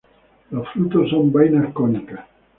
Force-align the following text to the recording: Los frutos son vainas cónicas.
Los 0.49 0.67
frutos 0.69 1.11
son 1.11 1.31
vainas 1.31 1.71
cónicas. 1.75 2.21